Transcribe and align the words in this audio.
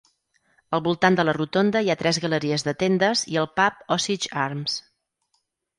Al 0.77 0.81
voltant 0.87 1.17
de 1.19 1.25
la 1.29 1.35
rotonda 1.37 1.83
hi 1.87 1.93
ha 1.95 1.97
tres 2.01 2.21
galeries 2.25 2.67
de 2.69 2.75
tendes 2.85 3.25
i 3.35 3.41
el 3.45 3.51
pub 3.61 3.87
Osidge 3.99 4.37
Arms. 4.47 4.83